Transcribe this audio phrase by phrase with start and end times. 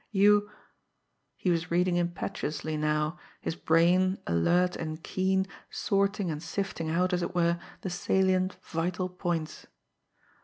[0.09, 0.49] You"
[1.43, 7.21] He was reading impetuously now, his brain, alert and keen, sorting and sifting out, as
[7.21, 9.67] it were, the salient, vital points